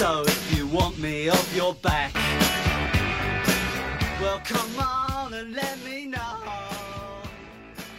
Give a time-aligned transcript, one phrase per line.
[0.00, 2.14] So if you want me off your back,
[4.18, 6.38] well come on and let me know.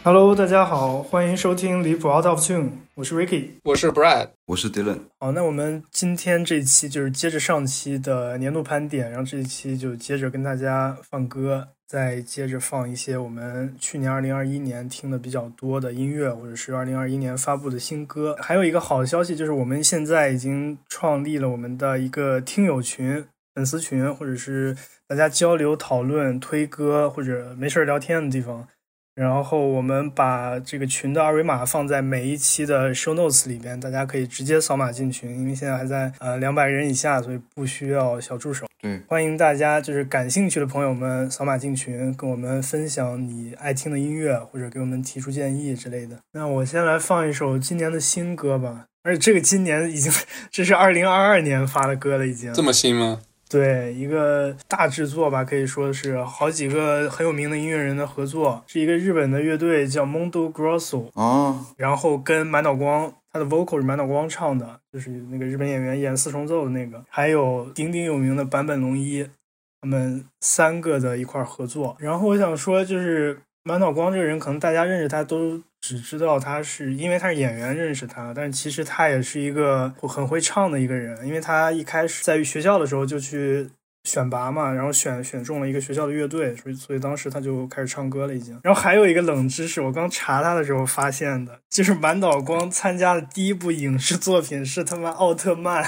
[0.03, 3.49] Hello，大家好，欢迎收听离谱 Out of Tune，我是 Ricky。
[3.63, 18.33] 我是 Brad，我是 Dylan，好，那我们今天这一期就是接着上期的年度盘点，然后这一期就接着跟大家放歌，再接着放一些我们去年二零二一年听的比较多的音乐，或者是二零二一年发布的新歌。
[18.39, 28.65] 还有一个好消息就是，我们现在已经创立了我们的一个听友群、粉丝群，或者是大家交流讨论、推歌或者没事儿聊天的地方。
[29.21, 38.65] 然后我们把这个群的二维码放在每一期的 show notes 里边，大家可以直接扫码进群，因为现在还在呃两百人以下，所以不需要小助手。
[38.81, 46.17] 对，欢迎大家就是感兴趣的朋友们扫码进群，跟我们分享你爱听的音乐，或者给我们提出建议之类的。
[46.31, 50.11] 那我先来放一首今年的新歌吧，而且这个今年已经
[50.49, 53.21] 这是二零二二年发的歌了，已经这么新吗？
[53.51, 69.27] 对，一个大制作吧，可以说是好几个很有名的音乐人的合作，是一个日本的乐队叫 Mondo Grosso，啊，然后跟满岛光，他的 vocal 是满岛光唱的，就是那个日本演员演四重奏的那个，还有鼎鼎有名的坂本龙一，
[69.81, 71.97] 他们三个的一块儿合作。
[71.99, 83.69] 然后我想说，就是满岛光这个人，可能大家认识他都只知道他是因为他是演员认识他，但是其实他也是一个很会唱的一个人，因为他一开始在学校的时候就去。
[84.03, 88.59] 选拔嘛，然后选选中了一个学校的乐队，所以所以当时他就开始唱歌了已经。
[88.63, 95.87] 然后还有一个冷知识，我刚查他的时候发现的，就是满岛光参加的第一部影视作品是他妈奥特曼，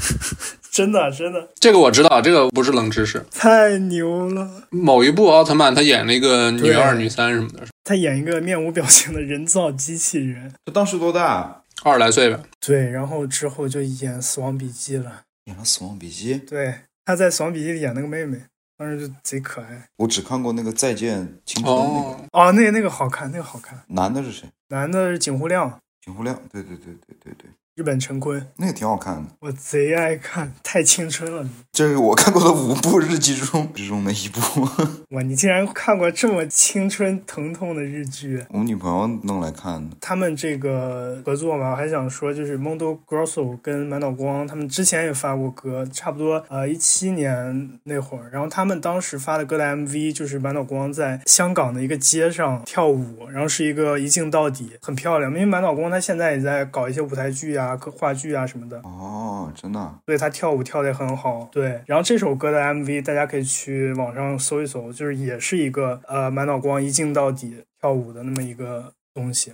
[0.72, 3.22] 真的真的这个我知道，这个不是冷知识。
[3.30, 4.62] 太牛了！
[4.70, 11.62] 某一部奥特曼，他演了一个女二、女三什么的，他演一个面无表情的人造机器人，他当时多大？
[11.82, 12.42] 二十来岁吧。
[12.58, 15.22] 对，然后之后就演《死亡笔记》了。
[15.44, 18.40] 演了《死亡笔记》，对，他在《死亡笔记》里演那个妹妹，
[18.78, 19.86] 当时就贼可爱。
[19.96, 23.78] 我只看过那个《再见青春》那哦个，，哦，那个那个好看，那个好看。
[23.88, 24.48] 男的是谁？
[24.68, 29.24] 男的是景户亮，景户亮，对对对对对对，日本陈坤，那个挺好看的。
[29.40, 31.44] 我贼爱看，太青春了。
[31.72, 34.40] 这是我看过的五部日剧中之中的一部。
[35.10, 38.44] 哇，你竟然看过这么青春疼痛的日剧？
[38.50, 39.96] 我女朋友弄来看的。
[40.00, 55.32] 他们这个合作嘛，我还想说，就是 Mondo Grosso 跟满岛光，他们之前也发过歌，差不多呃一七年那会儿，然后他们当时发的歌的 MV 就是满岛光在香港的一个街上跳舞，然后是一个一镜到底，很漂亮。
[55.32, 61.48] 因为满岛光他现在也在搞一些舞台剧啊、歌话剧啊什么的，哦，真的啊，所以他跳舞跳得也很好。
[61.50, 69.52] 对，然后这首歌的 MV 大家可以去网上搜一搜，就是也是一个呃满脑光一镜到底跳舞的那么一个东西。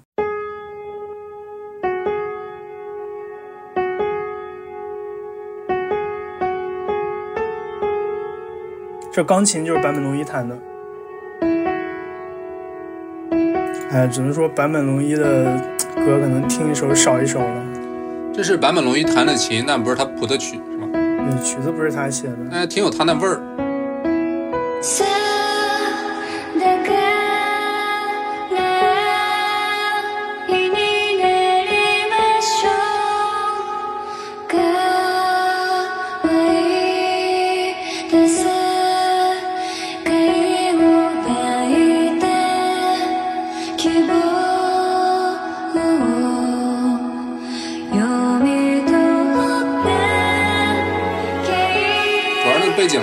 [9.12, 10.56] 这钢琴就是坂本龙一弹的，
[13.90, 15.58] 哎，只能说坂本龙一的
[15.96, 17.69] 歌可能听一首少一首了。
[18.40, 20.88] 这是坂本龙一弹的琴，但不是他谱的曲，是吗？
[20.94, 22.36] 对，曲子不是他写的。
[22.50, 23.38] 哎，挺有他那味儿。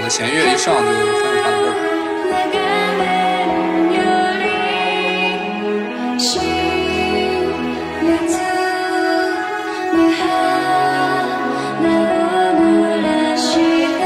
[0.07, 1.53] 的弦乐一上就很有
[2.31, 2.37] 他的
[2.99, 3.11] 味儿。
[3.91, 4.01] 流れるよ
[4.39, 4.45] り
[6.19, 6.25] 新
[8.07, 8.07] 月
[9.93, 10.21] に花
[11.81, 11.85] を
[12.55, 12.61] 濡
[13.03, 13.05] ら
[13.37, 14.01] して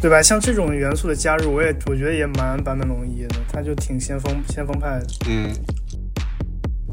[0.00, 0.14] 对吧？
[0.22, 5.06] 像这种元素的加入，我也我觉得也蛮坂本龙一的，他就挺先锋先锋派的。
[5.28, 5.52] 嗯，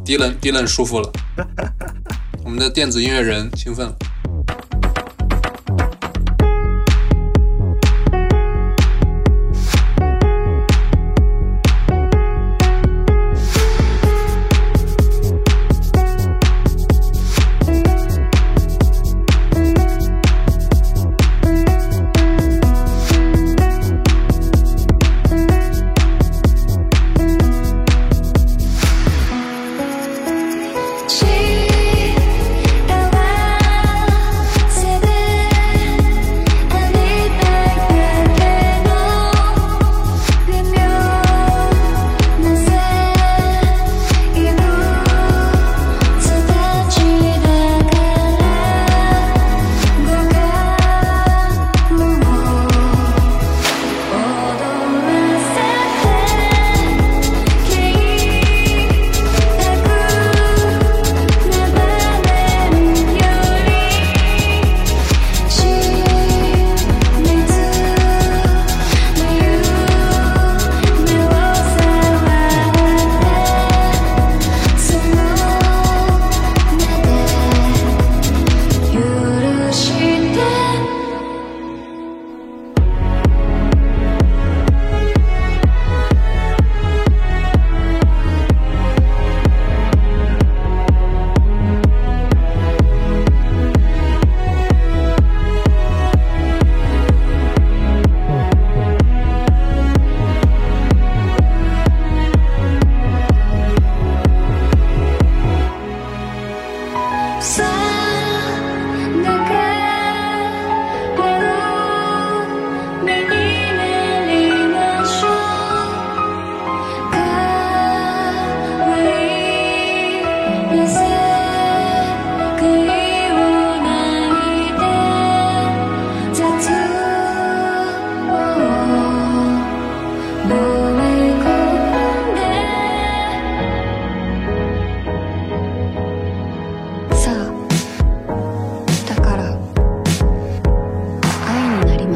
[0.08, 1.12] 迪伦迪伦舒服了，
[2.42, 3.94] 我们的电子音乐人兴奋了。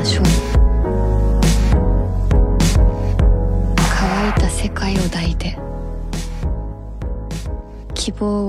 [0.02, 0.24] ましょう
[3.76, 5.56] 乾いた世界を抱いて
[7.94, 8.48] 希望を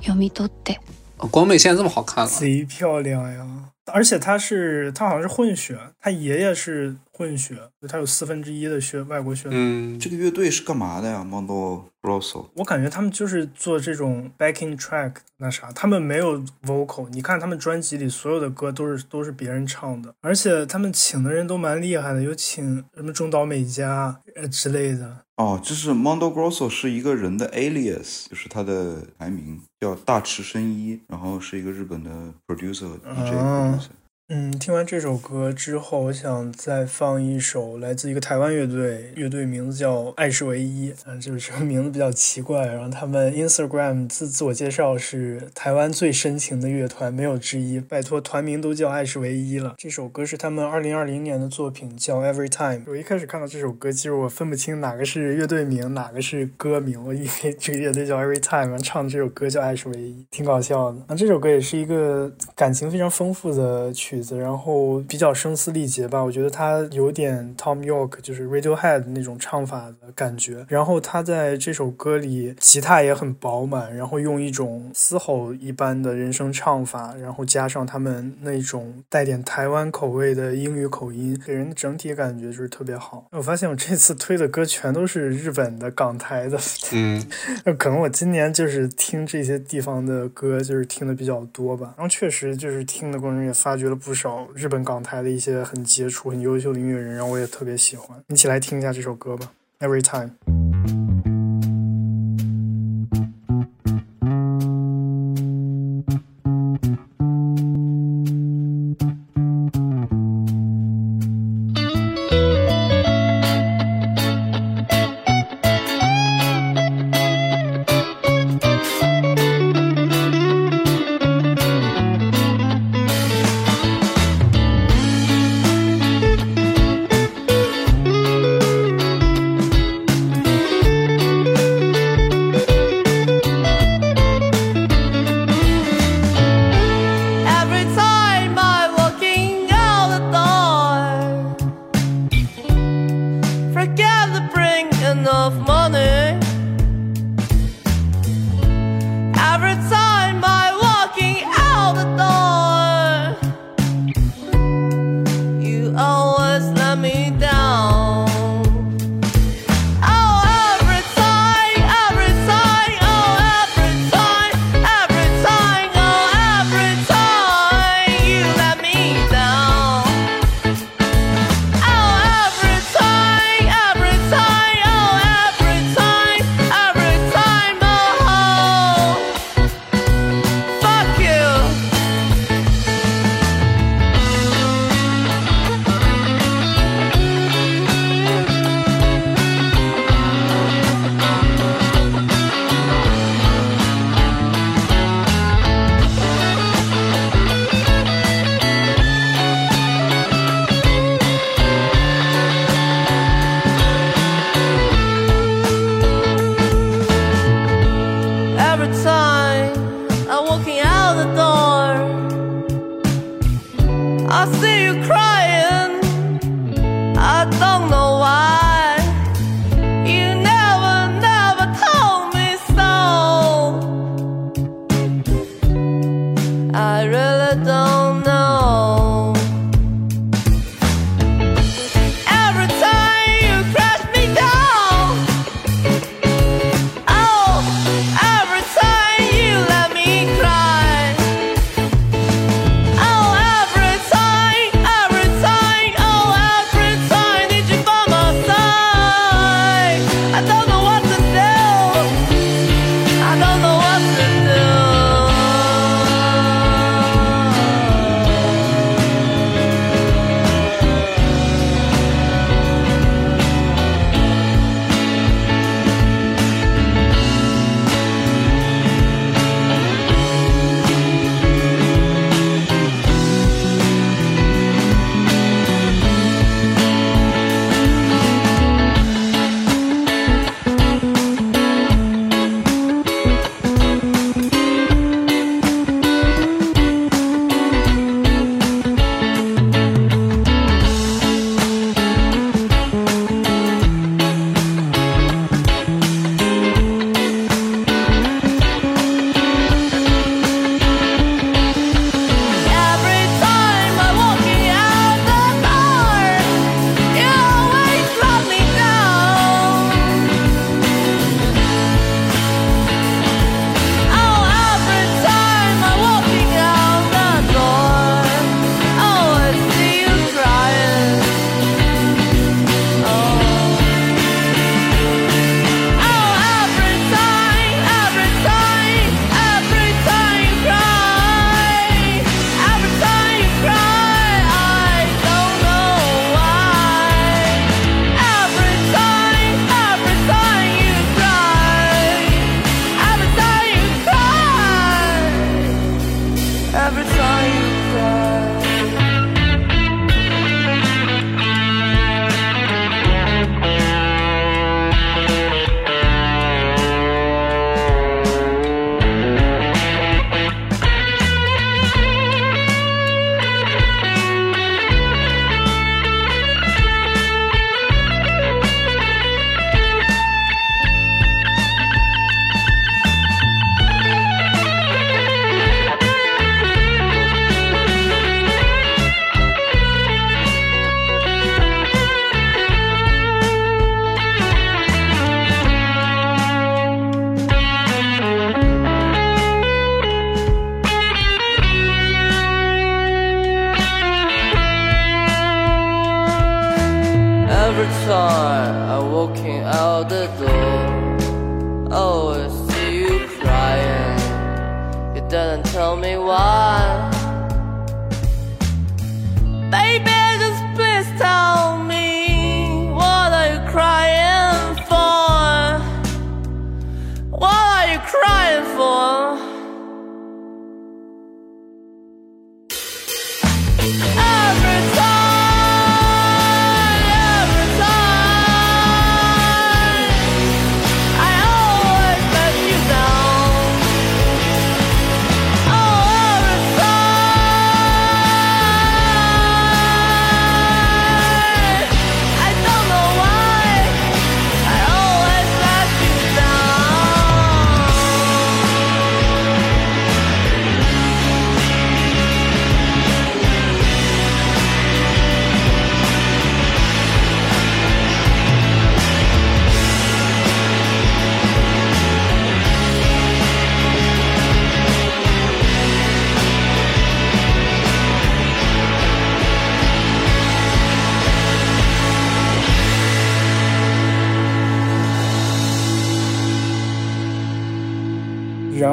[0.00, 0.80] 読み取って。
[1.18, 2.30] 光美现在这么好看了。
[2.30, 3.75] 贼漂亮呀！
[3.92, 7.56] 而且他是他好像是混血，他爷爷是混血，
[7.88, 9.52] 他有四分之一的血外国血统。
[9.52, 17.08] 嗯，这个乐队是干嘛的呀？Mondo Grosso 我感觉他们就是做这种 backing track 那啥，他们没有 vocal。
[17.10, 25.18] 你看他们专辑里所有的歌都是都是别人唱的，而且他们请的人都蛮厉害的，有请什么中岛美嘉呃之类的。
[25.36, 32.10] 哦，就是 Mondo Grosso 是一个人的 alias，就是他的排名叫大池伸一，然后是一个日本的
[32.44, 33.88] producer 和 DJ。
[34.28, 42.66] 嗯，听完这首歌之后，我想再放一首来自一个台湾乐队，乐队名字叫爱是唯一，嗯，就是这个名字比较奇怪。
[42.66, 47.78] 然后他们 Instagram 自自我介绍是台湾最深情的乐团，没有之一。
[47.78, 49.76] 拜托，团名都叫爱是唯一了。
[49.78, 52.82] 这首歌是他们二零二零年的作品，叫 Every Time。
[52.88, 60.98] 我一开始看到这首歌，其实我分不清哪个是乐队名，哪个是歌名，我以为这个乐队叫 Every Time，唱的这首歌叫爱是唯一，挺搞笑的。
[61.06, 70.64] 那这首歌也是一个感情非常丰富的曲子，然后比较声嘶力竭吧，我觉得他有点 Tom York 就是 Radiohead 那种唱法的感觉。
[70.68, 83.26] 然后他在这首歌里吉他也很饱满，然后用一种嘶吼一般的人声唱法，然后加上他们那种带点台湾口味的英语口音，给人的整体感觉就是特别好。
[83.32, 86.58] 我发现我这次推的歌全都是日本的、港台的，
[86.92, 87.24] 嗯，
[87.78, 91.94] 可能我今年就是听这些地方的歌，就是听的比较多吧。
[91.96, 98.16] 然后确实就是听的过程中也发觉了不少日本港台的一些很杰出、很优秀的音乐人，让我也特别喜欢。
[98.28, 100.65] 一起来听一下这首歌吧，Every Time。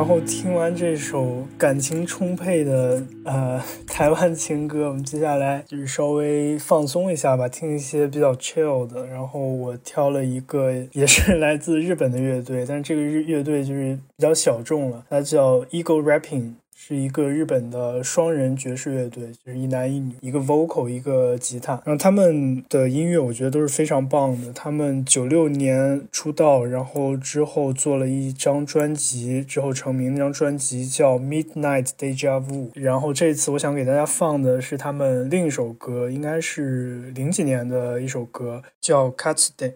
[0.04, 3.58] 然后听完这首感情充沛的呃
[3.88, 9.08] 台湾情歌，我们接下来就是稍微放松一下吧，听一些比较 chill 的。
[9.08, 16.56] 然后我挑了一个也是来自日本的乐队，但是这个日乐队就是比较小众了，它叫 Eagle Rapping。
[16.76, 21.74] 是一个日本的双人爵士乐队，就是一男一女，一个 vocal，一个吉他。
[21.86, 24.52] 然后他们的音乐我觉得都是非常棒的。
[24.54, 30.14] 他们九六年出道，然后之后做了一张专辑，之后成名。
[30.14, 32.72] 那张专辑叫《Midnight Deja Vu》。
[32.80, 39.70] 然后这次我想给大家放的是他们另一首歌，应该是零几年的一首歌，叫《Cat's Day》，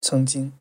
[0.00, 0.52] 曾经。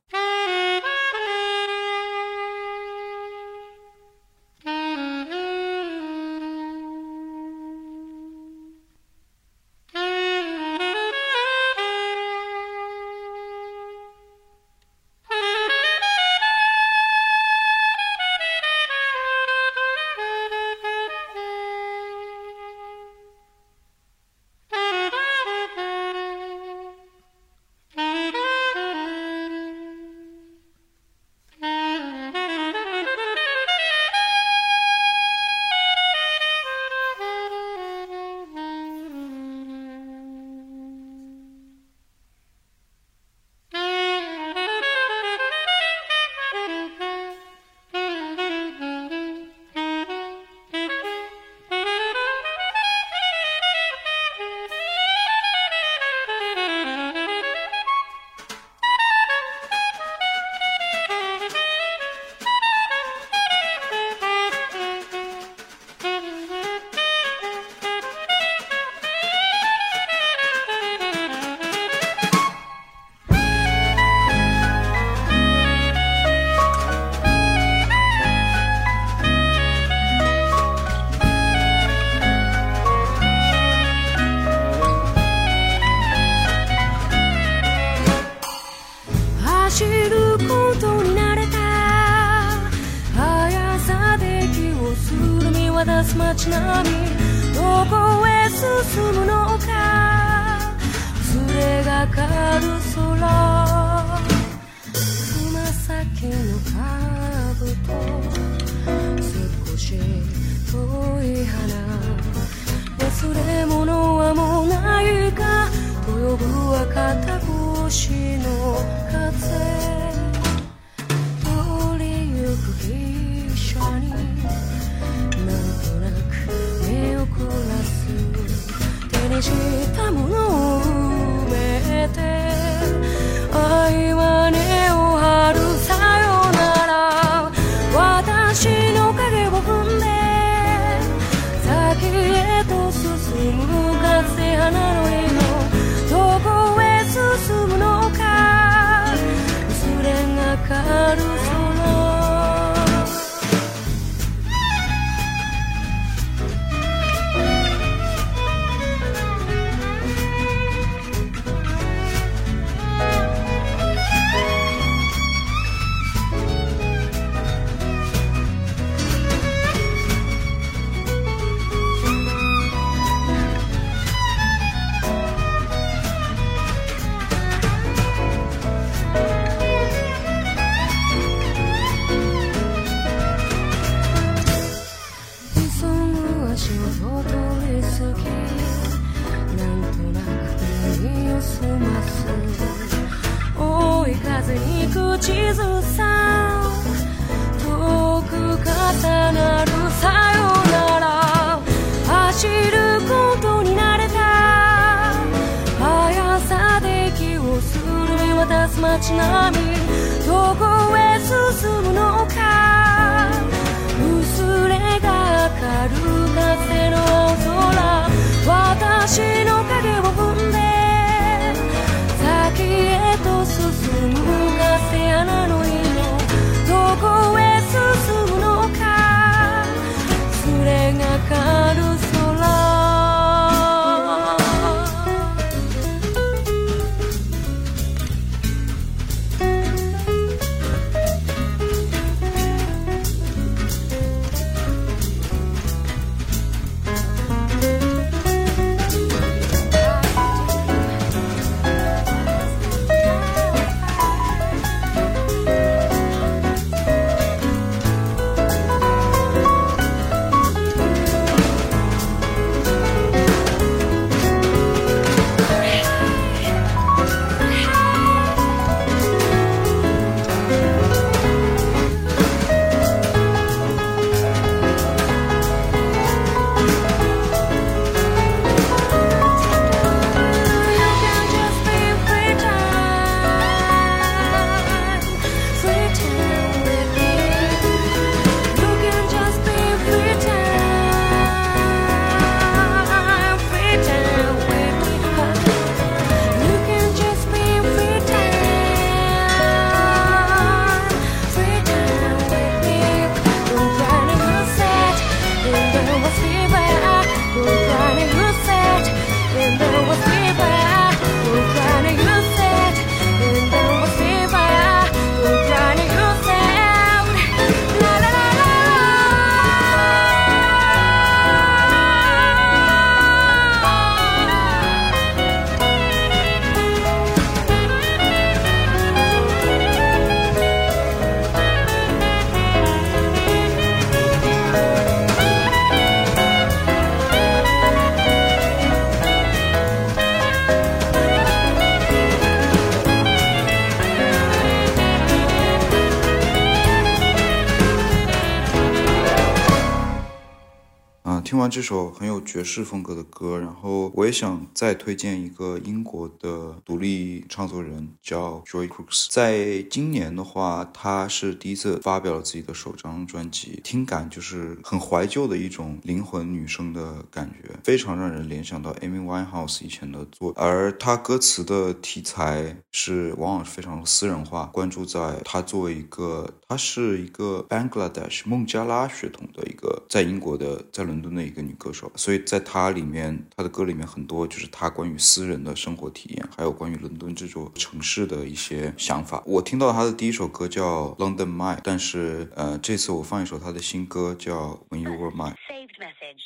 [351.49, 359.08] 这首很有爵士风格的歌，然后我也想再推荐一个英国的独立创作人，叫 Joy Crooks。
[359.10, 370.34] 在今年的话，他是第一次发表了自己的首张专辑，听感就是很怀旧的一种灵魂女生的感觉，非常让人联想到 Amy Winehouse 以前的作。
[370.36, 389.23] 而他歌词的题材是往往是非常私人化，关注在他作为一个，他是一个 Bangladesh 孟加拉血统的一个在英国的在伦敦的一个女歌手，所以在她里面，她的歌里面很多就是他关于私人的生活体验，还有关于伦敦这座城市的一些想法。
[389.25, 394.34] 我听到他的第一首歌叫《London Mine》，但是呃，这次我放一首他的新歌叫
[394.69, 395.34] 《When You Were Mine》。
[395.49, 396.21] Saved message.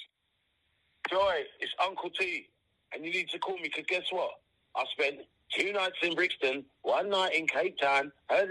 [1.09, 2.49] Joy, it's Uncle T,
[2.91, 4.41] and you need to call me because guess what?
[4.75, 8.11] I spent two nights in Brixton, one night in Cape Town.
[8.29, 8.43] uh.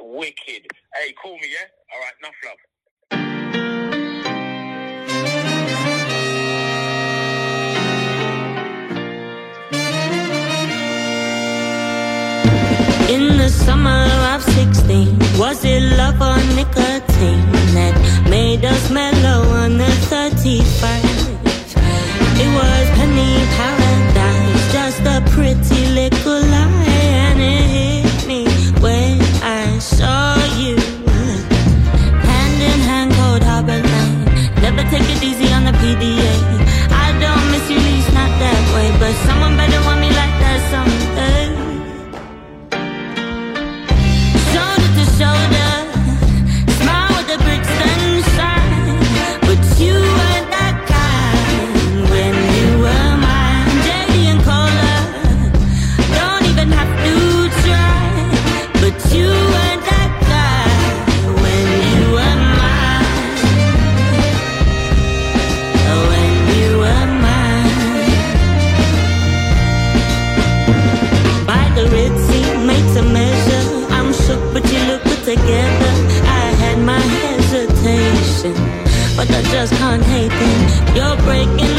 [0.00, 0.62] Wicked.
[0.94, 1.66] Hey, call me, yeah?
[1.92, 2.60] All right, enough love.
[13.66, 17.44] summer of 16 Was it love or nicotine
[17.76, 17.94] that
[18.28, 21.30] made us mellow on the 31st?
[22.42, 26.89] It was penny paradise, just a pretty little lie
[79.60, 80.96] just can't hate them.
[80.96, 81.69] You're breaking.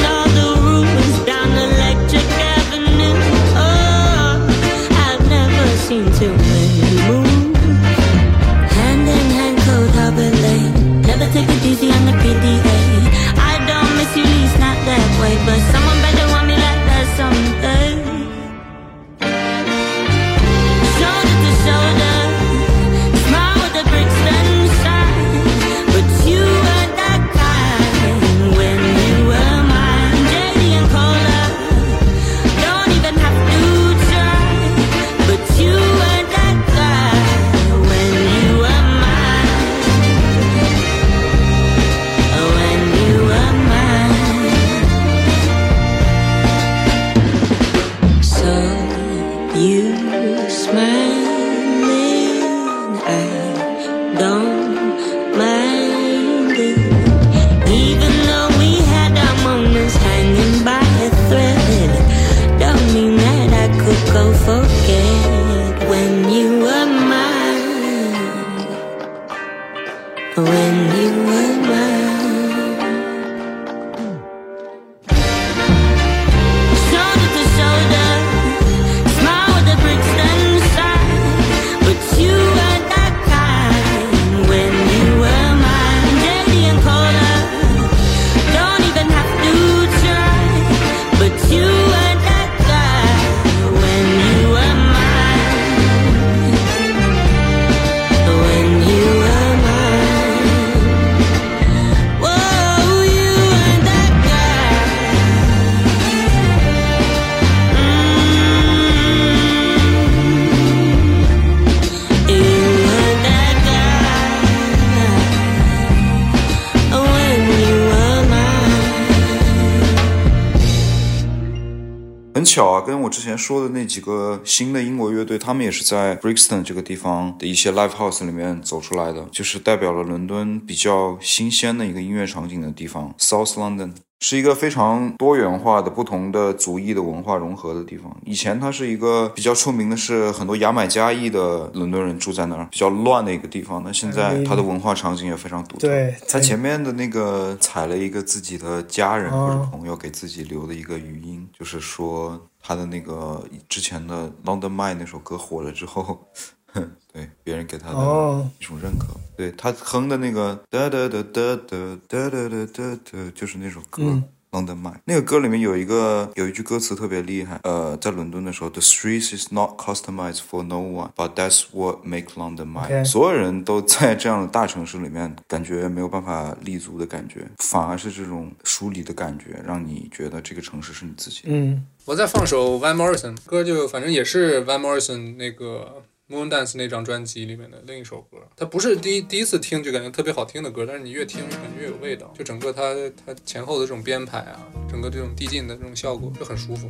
[124.62, 133.94] 新的英国乐队，他们也是在 Brixton 这个地方的一些 live house 里面走出来的，就是代表了伦敦比较新鲜的一个音乐场景的地方，South London。
[134.24, 138.16] 是一个非常多元化的、不同的族裔的文化融合的地方。
[138.24, 143.82] 以前它是一个比较出名的是很多牙买加裔的伦敦人住在那儿，比较乱的一个地方。
[143.84, 145.88] 那现在它的文化场景也非常独特。
[145.88, 156.28] 对它前面的那个踩了一个自己的家人哦或者朋友给自己留的一个语音，就是说他的那个之前的《London Mine》那首歌火了之后，
[156.74, 159.08] 哼，对别人给他的哦一种认可。
[159.36, 164.04] 对他哼的那个哒哒哒哒哒哒哒哒哒哒，就是那首歌。
[164.04, 172.70] 嗯 London Mine 那个歌里面有一个有一句歌词特别厉害，呃，在伦敦的时候，The streets is not customized for no one, but that's what make London
[172.72, 173.06] mine。
[173.06, 181.50] 所有人都在这样的大城市里面，感觉没有办法立足的感觉，反而是这种疏离的感觉，让你觉得这个城市是你自己的。
[181.50, 188.38] 嗯，我再放首 Van Morrison 歌，就反正也是 Van Morrison 那个 Moondance 那张专辑里面的另一首歌。
[188.56, 192.34] 它不是第一第一次听就感觉特别好听的歌，但是你越听就感觉越有味道。
[192.38, 194.58] 就整个它它前后的这种编排啊，
[194.90, 196.90] 整个这种递进的这种效果就很舒服。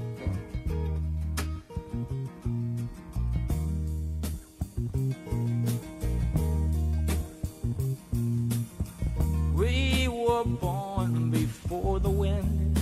[9.56, 12.78] We were born before the wind.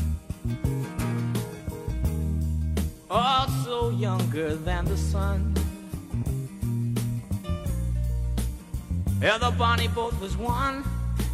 [3.10, 5.59] Also younger than the sun.
[9.22, 10.84] Yeah, the bonnie boat was one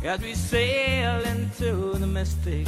[0.03, 2.67] as we sail into the mystic.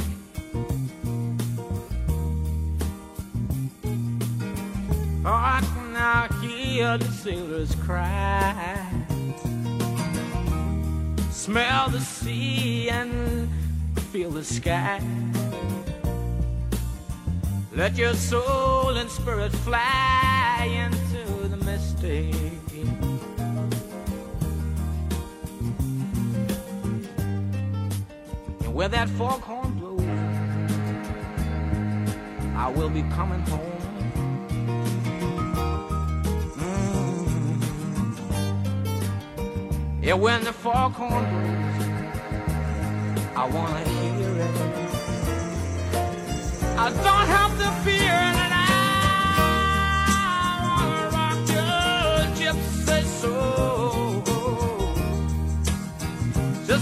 [5.24, 8.98] Oh, I can now hear the sailors cry
[11.48, 13.48] smell the sea and
[14.12, 15.00] feel the sky.
[17.74, 22.67] Let your soul and spirit fly into the mystic.
[28.78, 30.00] Where that foghorn blows,
[32.54, 33.82] I will be coming home.
[36.54, 37.64] Mm.
[40.00, 41.88] Yeah, when the foghorn blows,
[43.34, 44.56] I wanna hear it.
[46.78, 48.66] I don't have to fear and I
[50.62, 52.97] wanna rock your gypsy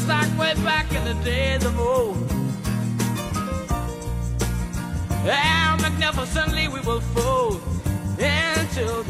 [0.06, 2.16] like way back in the days of old.
[5.28, 7.60] And magnificently we will fold
[8.18, 9.05] into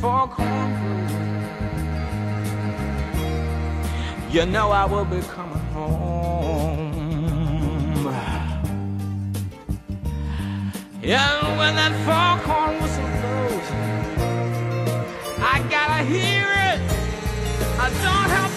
[0.00, 1.08] foghorn blue,
[4.30, 6.90] you know I will be coming home.
[11.02, 13.68] And when that foghorn whistle blows,
[15.40, 16.80] I gotta hear it.
[17.78, 18.49] I don't have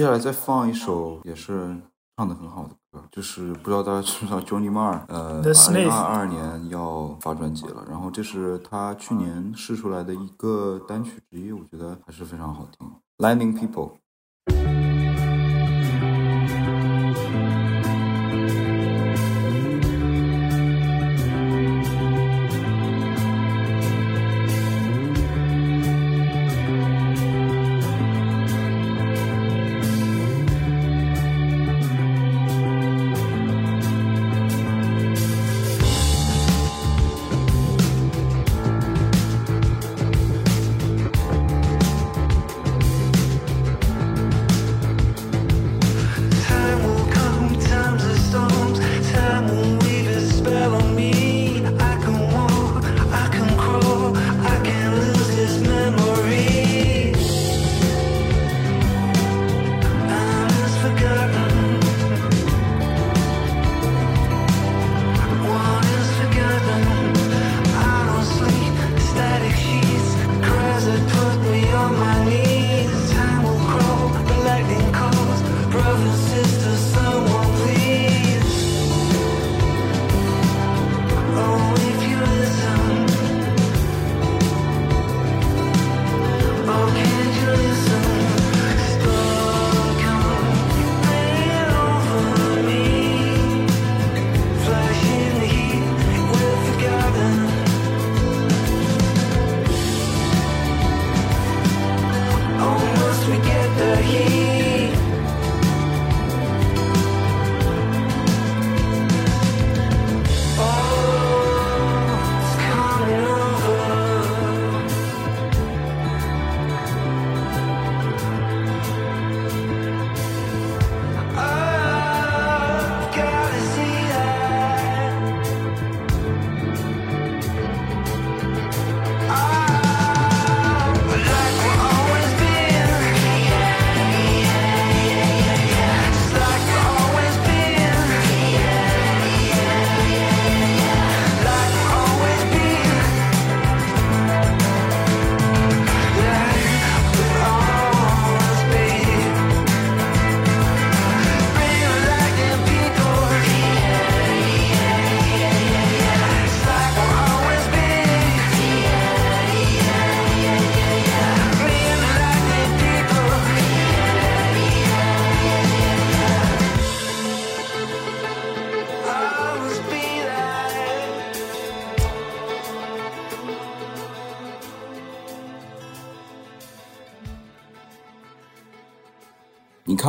[0.00, 1.76] 接下来再放一首也是
[2.16, 12.90] 唱的很好的歌，就是不知道大家知不知道 Johnny Marr，呃二零二二年要发专辑了，然后这是他去年试出来的一个单曲之一，我觉得还是非常好听。
[13.18, 13.96] Lightning People。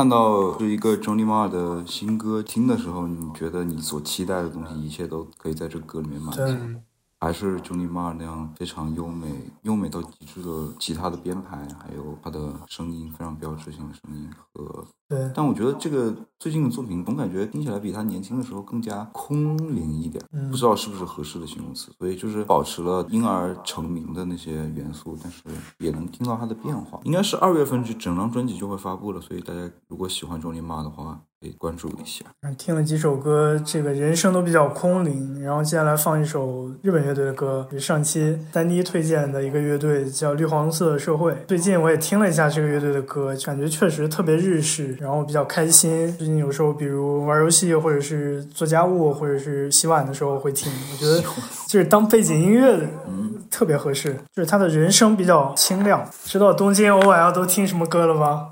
[0.01, 6.41] 看到是一个 Johnny Marr 的新歌，听的时候，你觉得你所期待的东西，一切都可以在这歌里面满足。
[7.19, 9.27] 还是 Johnny Marr 那样非常优美、
[9.61, 14.27] 优美到极致的吉他的编排，还有他的声音非常标志性的声音
[14.65, 14.85] 歌。
[15.09, 21.91] 对，但我觉得这个最近的作品，总感觉听起来比他年轻的时候更加空灵一点，不知道是不是合适的形容词。
[21.99, 25.41] 所以就是保持了婴儿成名的那些元素，但是
[25.79, 27.01] 也能听到他的变化。
[27.03, 32.23] 应该是二月份就整张专辑就会发布了，所以大家如果喜欢周林妈的话，可以关注一下。
[32.57, 35.41] 听了几首歌，这个人生都比较空灵。
[35.41, 41.35] 然后接下来放一首日本乐队的歌，上期丹妮推荐的一个乐队叫绿黄色社会。
[41.47, 46.13] 最近我也听了一下这个乐队的歌，感觉确实特别日日式，然后比较开心。
[46.17, 50.69] 最近有时候，比如玩游戏，或者是做家务，或者是洗碗的时候会听。
[50.91, 51.21] 我觉得
[51.67, 52.77] 就是当背景音乐，
[53.49, 54.13] 特别合适。
[54.35, 56.05] 就是他的人声比较清亮。
[56.25, 58.49] 知道东京 OL 都听什么歌了吗？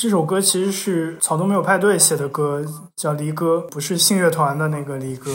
[0.00, 2.64] 这首歌其实是草东没有派对写的歌，
[2.96, 5.30] 叫《离歌》，不是信乐团的那个《离歌》。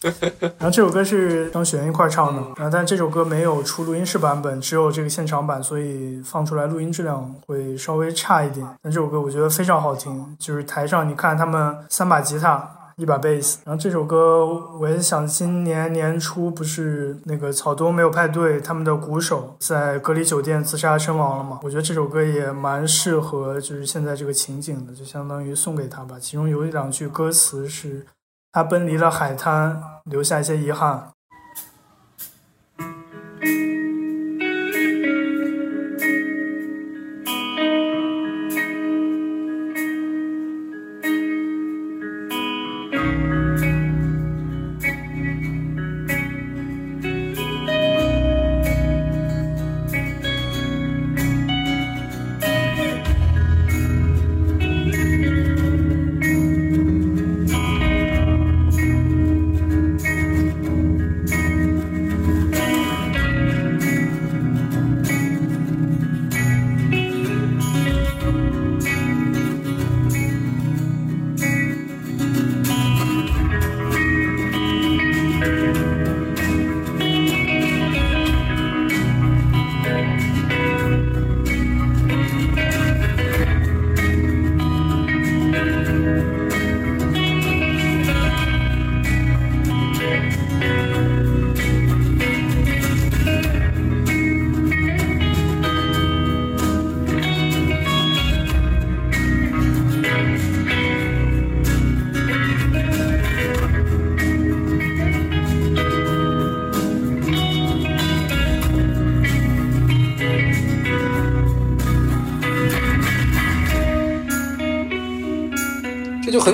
[0.56, 8.66] 然后这首歌是张悬一块唱的，然后但这首歌没有出录音室版本，只有这个现场版，所以放出来录音质量会稍微差一点。
[8.80, 12.66] 但这首歌我觉得非常好听，就是台上你看他们三把吉他，
[12.98, 13.58] 一把贝斯。
[13.64, 14.44] 然后这首歌
[14.78, 21.60] 我也想今年年初不是那个草东没有派对他们的鼓手在隔离酒店自杀身亡了嘛？
[21.62, 26.16] 我觉得这首歌也蛮适合就是现在这个情景的就相当于送给他吧。
[26.20, 28.04] 其中有一两句歌词是
[28.52, 31.08] 他奔离了海滩留下一些遗憾。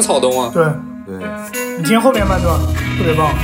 [0.05, 0.51] 草东啊。
[0.53, 0.65] 对
[1.07, 1.19] 对，
[1.79, 2.59] 你听后面半段，
[2.99, 3.35] 特别棒。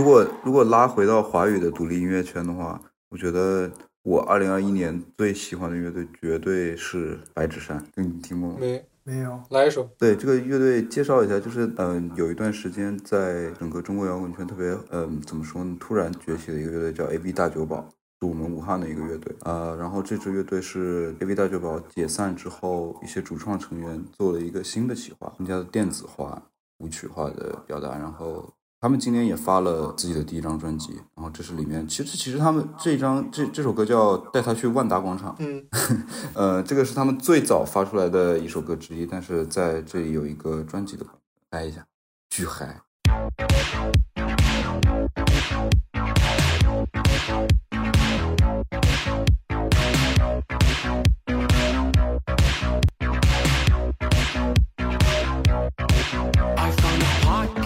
[0.00, 2.80] 如果如果拉回到华语的独立音乐圈的话，
[3.10, 3.70] 我觉得
[4.02, 8.56] 我二零二一年最喜欢的乐队绝对是白纸山，就你听过吗？
[8.58, 17.86] 没没有，来一首，对这个乐队介绍一下，就是嗯、有一段时间在整个中国摇滚圈特别嗯、怎么说呢，突然崛起的一个乐队叫 A B 大酒保，
[18.22, 19.36] 是我们武汉的一个乐队。
[19.40, 26.42] 呃，然后这支乐队是 A B 大酒保解散之后，一些主创成员做了一个新的企划，更加的电子化、
[26.78, 28.50] 舞曲化的表达，然后。
[28.82, 35.62] 他们今年也发了自己的第一张专辑，然后这是里面，其实其实他们这张这这首歌叫《带他去万达广场》，嗯，
[36.32, 41.04] 呃，这个是他们最早发出来的一首歌之一，但是在这里有一个专辑的
[41.50, 41.84] 来一下，
[42.30, 42.80] 巨嗨。
[56.56, 57.59] I found a parking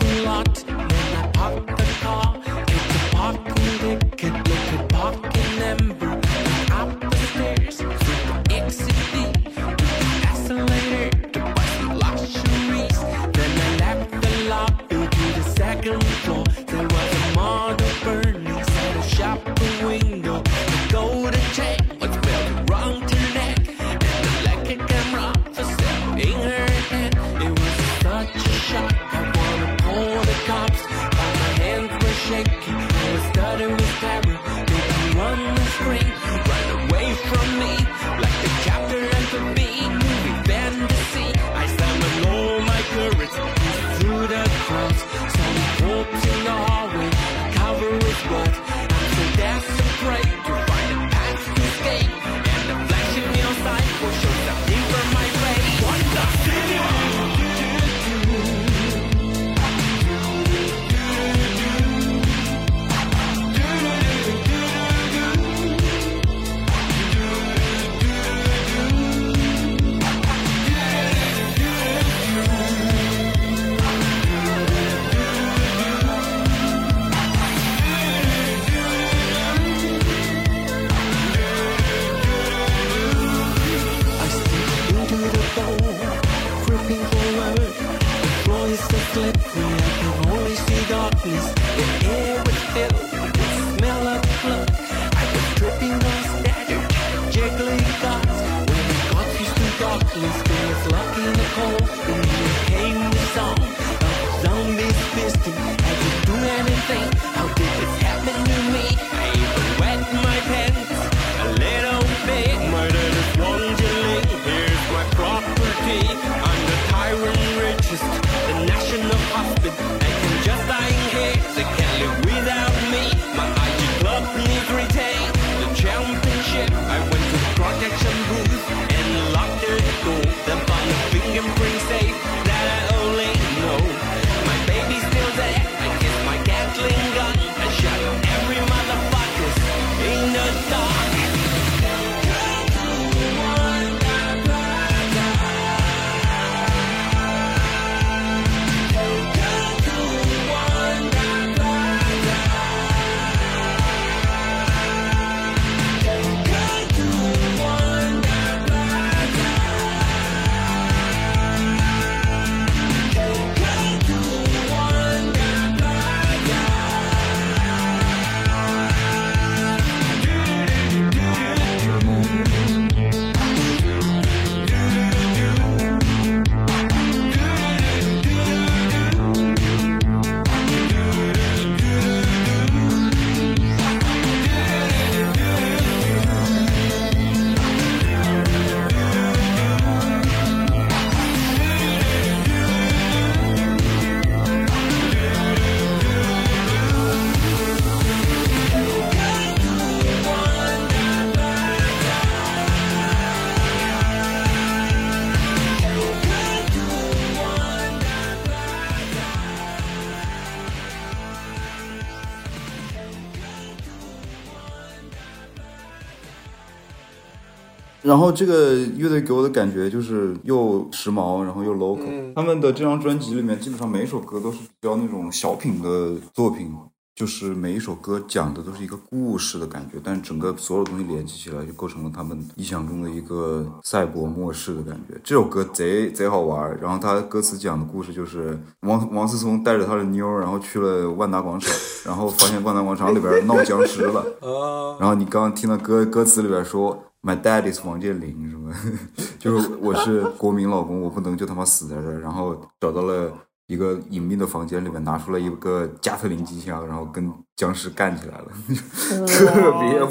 [218.15, 222.05] 然后这个乐队给我的感觉就是又时髦，然后又 local。
[222.07, 226.73] 嗯他们的这张专辑里面，基本上每一首歌都是比较那种小品的作品，
[227.17, 235.21] 就是每一首歌讲的都是一个故事的感觉，但整个所有东西联系起来，就构成了他们意想中的一个赛博末世的感觉。
[235.25, 241.75] 这首歌贼贼好玩，然后他歌词讲的故事就是王 王思聪带着他的妞儿，然后去了万达广场，
[242.07, 244.21] 然后发现万达广场里边闹僵尸了。
[244.41, 248.73] 啊， 然后你刚刚听到歌歌词里边说 “My dad is 王健林”什么，
[249.39, 252.21] 就是我是国民老公，我不能就他妈死在这儿。
[252.21, 253.33] 然后找到了
[253.67, 258.47] 一个隐秘的房间里面，拿出了一个加特林机枪，然后跟僵尸干起来了，
[259.27, 260.07] 特别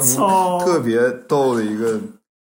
[0.64, 2.00] 特别逗的一个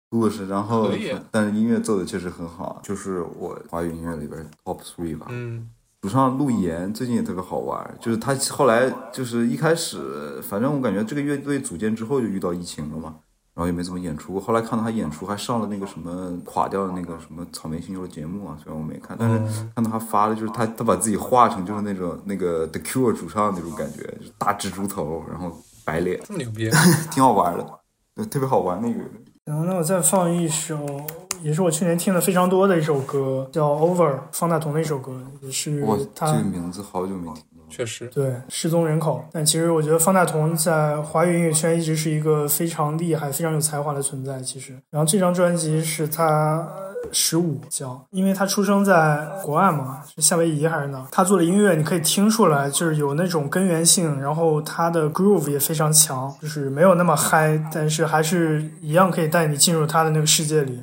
[0.08, 0.46] 故事。
[0.46, 0.90] 然后
[1.30, 5.26] 但是音乐做的确实很好，就是我华语音乐里边 top three 吧。
[5.30, 5.68] 嗯，
[6.00, 13.16] 主唱陆岩最近也特别好玩，就是他后来就是一开始，反正我感觉这个乐队组建之后就遇到疫情了嘛，
[13.60, 14.40] 然后也没怎么演出过。
[14.40, 19.38] 后来看到他演出，还上了那个什么垮掉的那个什么草莓星球的节目啊，虽然我没看，但是
[19.74, 25.54] 看到他发的就是他他把自己画成就是那种那个 The Cure 主唱那种感觉，就是大蜘蛛头，然后
[25.84, 26.70] 白脸，这么牛逼，
[27.12, 27.66] 挺好玩的，
[28.14, 29.00] 对，特别好玩那个。
[29.44, 30.78] 然后那我再放一首，
[31.42, 37.49] 也是我去年听的非常多的一首歌，叫《Over》，方大同的一首歌，也是哇，这个名字好久没听到。
[37.70, 39.24] 确实，对失踪人口。
[39.32, 44.40] 但其实我觉得方大同在华语音乐圈一直是一个非常厉害、非常有才华的存在。
[44.40, 46.68] 其实，然后这张专辑是他
[47.12, 51.06] 十五叫，因为他出生在国外嘛，是夏威夷还是哪？
[51.10, 60.82] 他做的音乐你可以听出来，就是有那种根源性，然后他的 groove 也非常强，就是没有那么嗨，但是还是一样可以带你进入他的那个世界里。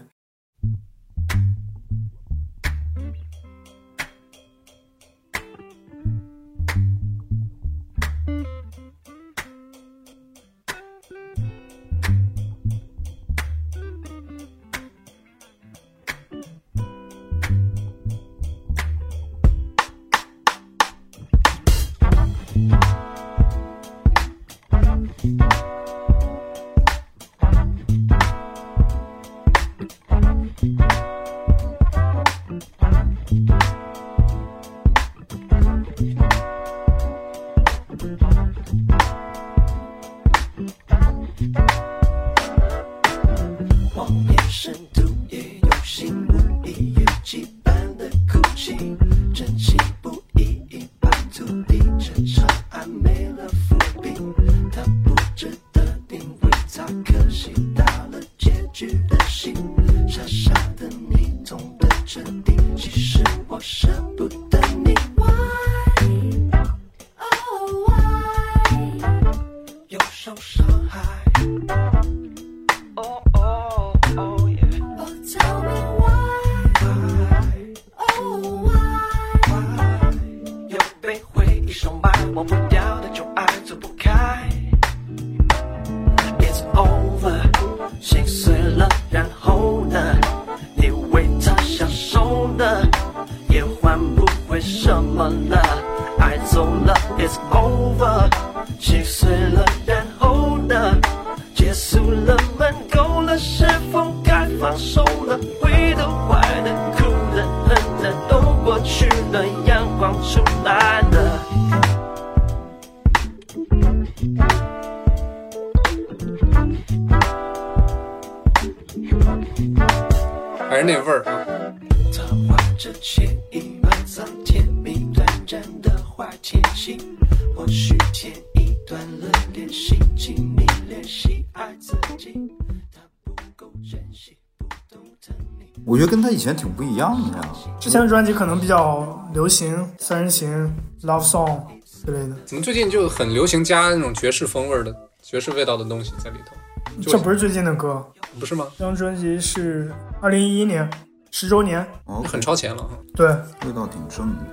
[136.78, 137.50] 不一样的呀。
[137.80, 140.72] 之前的专辑可能比较流行，三人行、
[141.02, 141.60] love song
[142.06, 142.36] 之类的。
[142.46, 146.56] 怎么最近就很流行加那种爵士风味儿的爵士味道的东西在里头？
[147.02, 148.06] 这不是最近的歌，
[148.40, 148.68] 不是吗？
[148.78, 150.88] 这张专辑是二零一一年
[151.32, 151.86] 十周年。
[152.06, 152.90] 哦，很超前了啊。
[153.16, 153.28] 对，
[153.66, 154.44] 味道挺正的。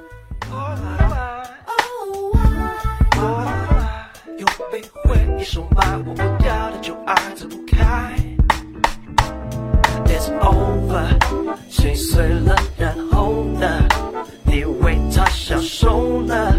[4.37, 8.19] 又被回忆收买，忘不掉的旧爱走不开。
[11.95, 13.67] 碎了，然后呢？
[14.45, 16.57] 你为他享受了，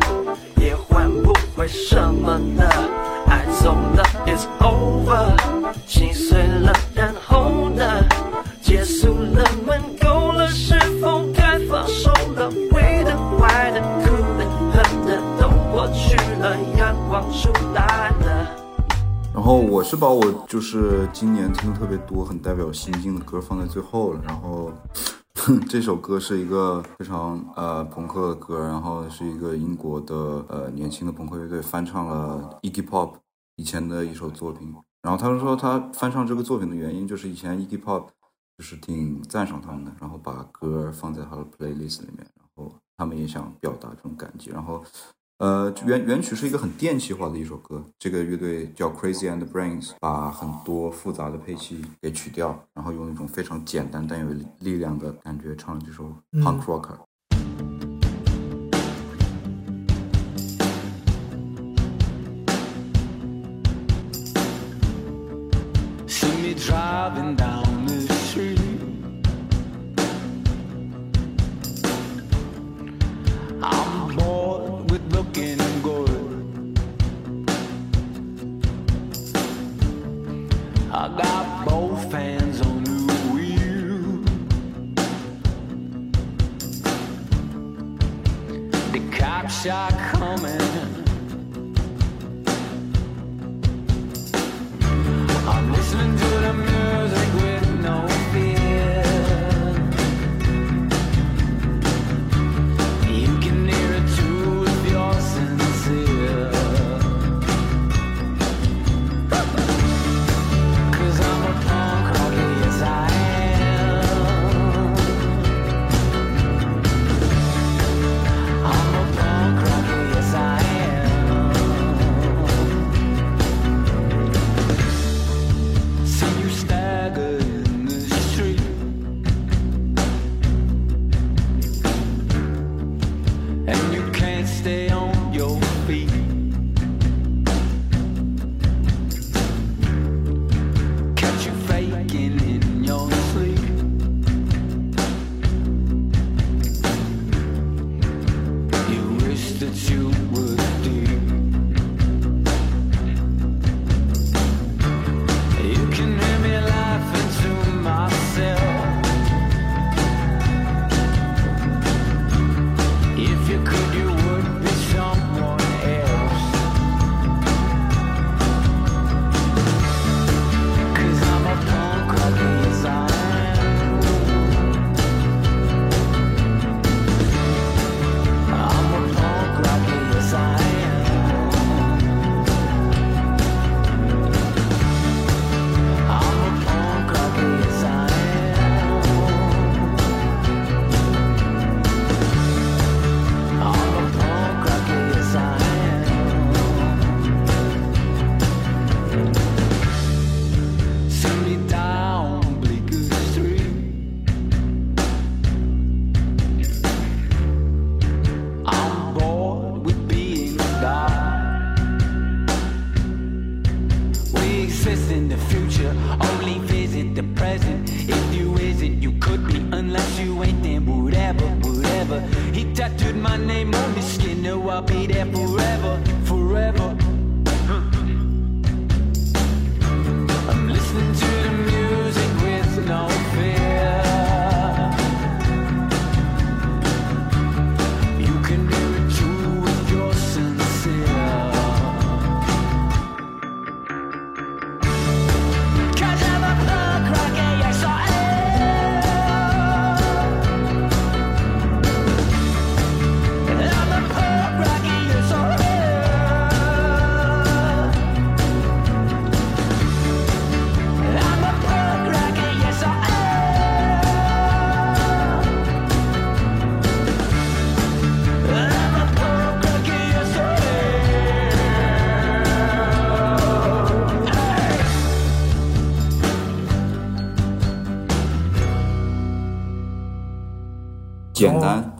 [0.57, 2.69] 也换不回什么了。
[3.27, 5.35] 爱走了，It's over，
[5.87, 7.83] 心碎了，然后呢？
[8.61, 12.49] 结束了，门够了，是否该放手了？
[12.71, 18.51] 会的、坏的、哭的、恨的都过去了，阳光出来了。
[19.33, 24.19] 然后我是把我就是今年听的特别多、很代表心境的歌放在最后了。
[24.25, 24.71] 然后
[25.69, 30.15] 这首歌是一个非常呃朋克的歌，然后是一个英国的
[30.49, 33.17] 呃年轻的朋克乐队翻唱了 Iggy Pop
[33.55, 34.73] 以前的一首作品。
[35.03, 38.07] 然后他们说他翻唱这个作品的原因就是以前 Iggy Pop
[38.57, 44.49] 就是挺赞赏他们的，然后把歌放在他的 playlist 里面，然后他们也想表达这种感激。
[44.49, 44.83] 然后
[45.37, 56.99] 呃，原原曲是一个很电气化的一首歌，这个乐队叫 Crazy and Brains，把很多复杂的配器给取掉，然后用一种非常简单但有力力量的感觉唱了这首 Punk Rocker。
[66.07, 66.55] See me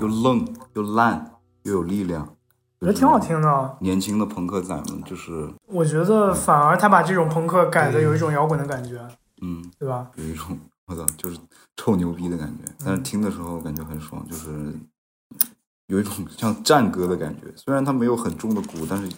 [0.05, 1.31] 又愣又烂
[1.63, 2.27] 又有力量，
[2.79, 3.77] 我觉得挺好听的。
[3.79, 8.99] 年轻的朋克仔们就是我觉得反而他把这种朋克改的有一种摇滚的感觉，
[9.41, 10.07] 嗯，对吧？
[10.15, 11.37] 有一种我操，就是
[11.75, 12.71] 臭牛逼的感觉。
[12.85, 14.73] 但是听的时候感觉很爽，就是
[15.87, 17.51] 有一种 像战歌的感觉。
[17.55, 19.09] 虽然它没有很重的鼓，但是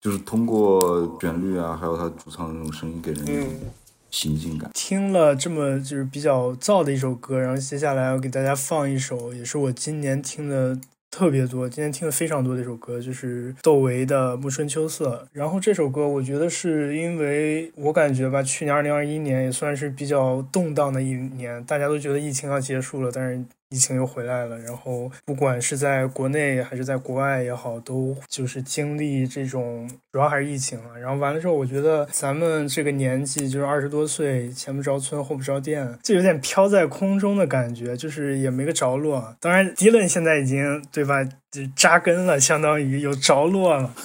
[0.00, 3.70] 就是通过旋律啊，还有他主唱的那种声音，给人一种
[4.10, 4.70] 心境感。
[4.74, 10.78] 听了这么就是比较燥的一首歌，然后接下来我给大家放一首，也是我今年听的
[11.10, 15.22] 特别多，今年听的非常多的一首歌，就是窦唯的《暮春秋色》。
[15.32, 24.58] 然后这首歌，我觉得是因为我感觉吧，去年二零二一年也算是比较动荡的一年，大家都觉得疫情要结束了，但是疫情又回来了。
[24.58, 30.96] 然后不管是在国内还是在国外也好，都就是经历这种，主要还是疫情啊。
[31.00, 39.36] 然后完了之后，我觉得咱们这个年纪就是二十多岁，前不着村后不着店，就有点飘在空中的感觉，就是也没个着落。
[39.40, 43.92] 当然，迪伦现在已经对吧，就扎根了，相当于有着落了。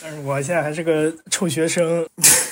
[0.00, 2.06] 但是我现在还是个臭学生，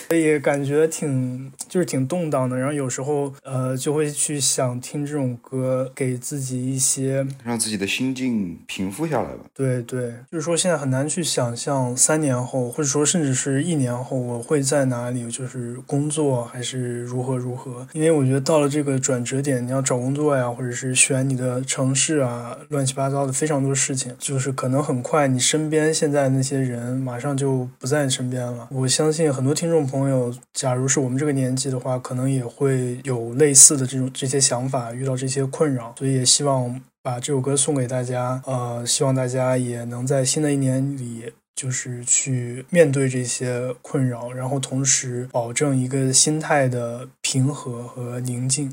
[0.09, 2.57] 所以感觉挺就是挺动荡的。
[2.57, 9.41] 然后有时候呃就会去想听这种歌，给自己一些让自己的心境平复下来吧。
[9.55, 17.87] 对对，就是说现在很难去想象三年后，或者说甚至是一年后，我会在哪里，就是工作还是如何如何。
[17.93, 28.69] 因为我觉得到了这个转折点，你要找工作呀，或者是选你的城市啊，乱七八糟的非常多事情，就是可能很快你身边现在那些人马上就不在你身边了。
[28.71, 38.43] 我相信很多听众朋朋友，假如是我们这个年纪的话，可能也会有类似的这种这些想法，遇到这些困扰，所以也希望把这首歌送给大家。
[38.47, 41.33] 呃，希望大家也能在新的一年里。
[41.57, 48.71] 就是去面对这些困扰，然后同时保证一个心态的平和和宁静。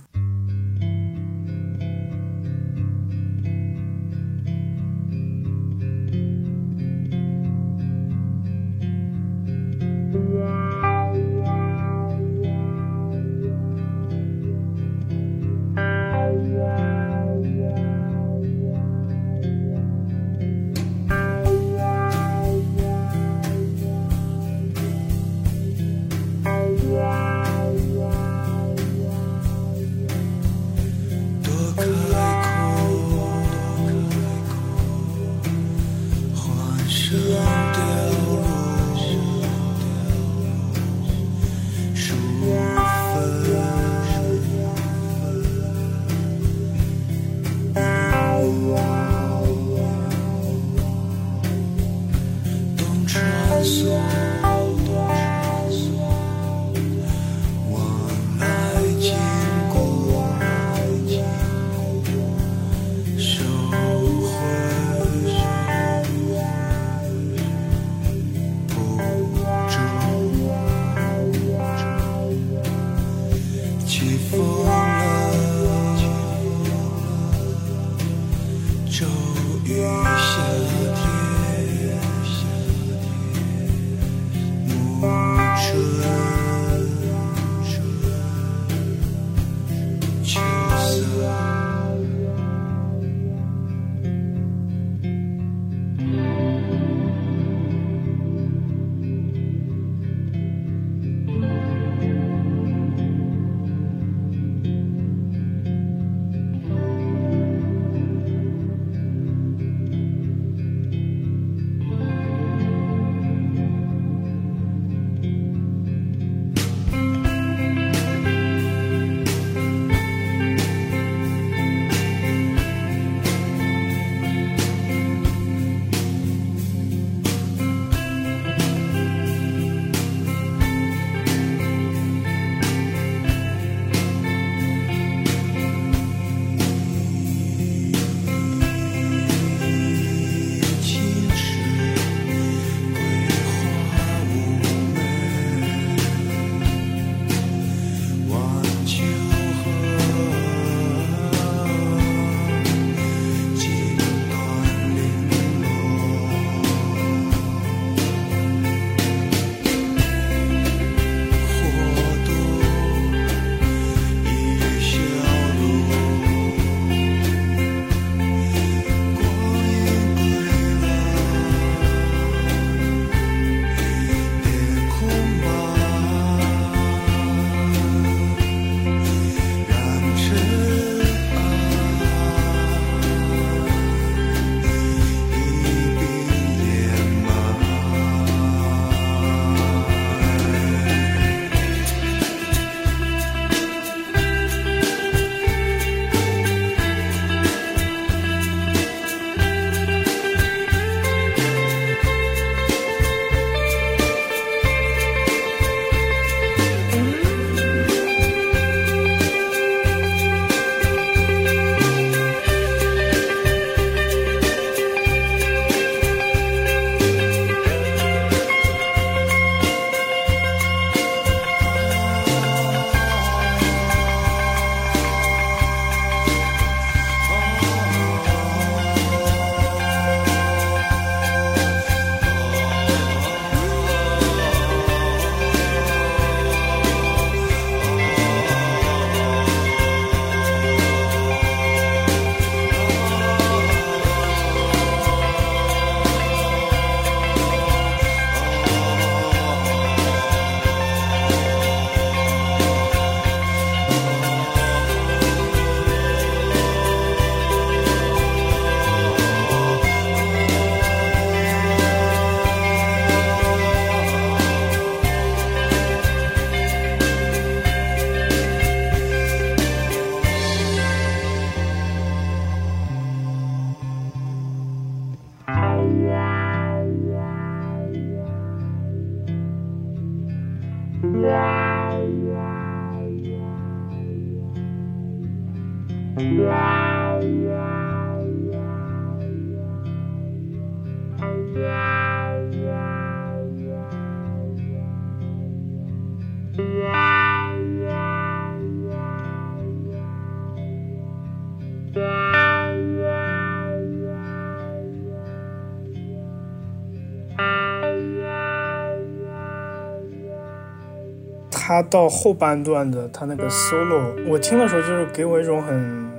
[311.74, 316.12] 他到后半段的他那个 solo，我听的时候就是给我一种很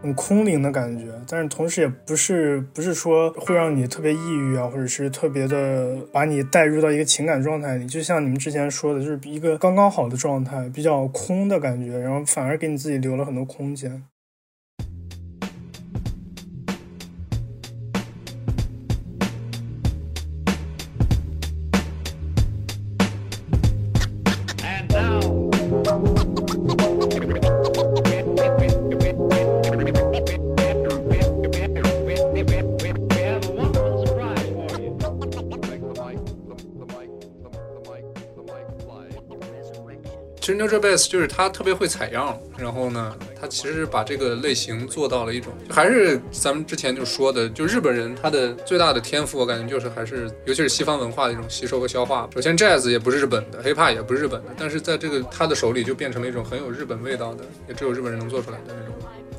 [0.00, 14.02] 很空灵的感觉，但是同时也不是不是说会让你特别抑郁啊，或者是特别的把你带入到一个情感状态里，就像你们之前说的，就是一个刚刚好的状态，比较空的感觉，然后反而给你自己留了很多空间。
[40.72, 52.26] 其实 Neutral Bass 就是他特别会采样，然后呢，他其实把这个类型做到了一种，还是咱们之前就说的，就日本人他的最大的天赋，我感觉就是还是，尤其是西方文化的一种吸收和消化。
[52.34, 58.94] 首先，Jazz 也不是日本的，Hip-Hop 也不是日本的，但是在这个他的手里就变成了一种很有日本味道的，也只有日本人能做出来的那种。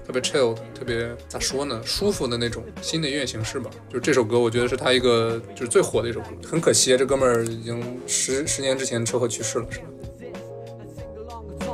[0.05, 3.71] 特别 chill，特别咋说呢，舒服的那种新的音乐形式吧。
[3.89, 6.27] 就这首歌，我觉得是他一个就是最火的一首歌。
[6.45, 9.85] 很可惜，这哥们儿已经十十年之前车祸去世了，是吧？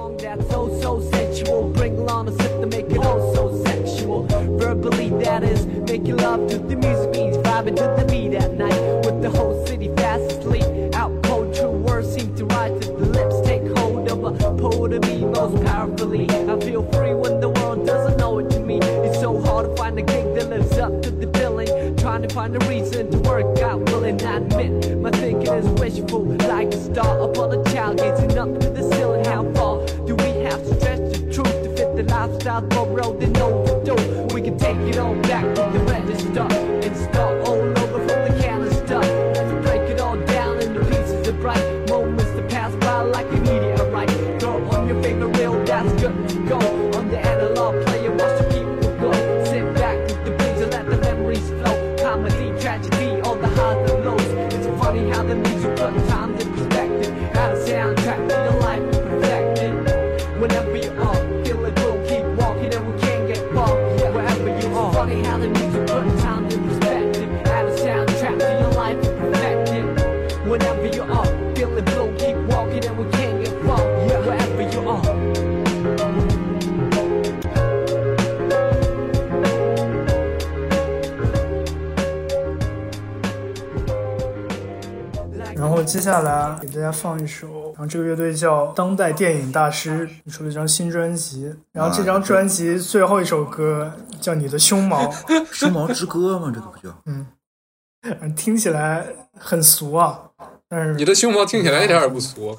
[0.09, 1.69] Song that's so so sensual.
[1.69, 4.23] Bring along a sip to make it all so sexual.
[4.57, 9.05] Verbally, that is making love to the music means vibing to the beat at night.
[9.05, 10.95] With the whole city fast asleep.
[10.95, 13.41] Out cold, true words seem to rise to the lips.
[13.47, 16.29] Take hold of a poet of me most powerfully.
[16.29, 18.79] I feel free when the world doesn't know it to me.
[18.79, 21.95] It's so hard to find a gig that lives up to the billing.
[21.97, 26.23] Trying to find a reason to work out, willing I admit my thinking is wishful.
[26.23, 29.25] Like a star upon a child gazing up to the ceiling.
[29.25, 29.78] How far
[32.19, 33.58] hostile, but bro, they no
[85.89, 95.07] 接下来给大家放一首，然后这个乐队叫当代电影大师出了一张新专辑，然后这张专辑最后一首歌叫《你的胸毛》，
[95.51, 96.95] 胸毛之歌吗，这个不叫。
[97.07, 99.03] 嗯，听起来
[99.35, 100.29] 很俗啊，
[100.67, 102.55] 但是你的胸毛听起来一点也不俗。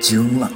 [0.00, 0.50] 惊了。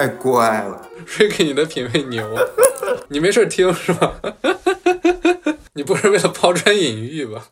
[0.00, 0.80] 太怪了。
[1.18, 2.26] Ricky，你的品味牛，
[3.08, 4.14] 你没事听是吧？
[5.74, 7.44] 你不是为了抛砖引玉吧？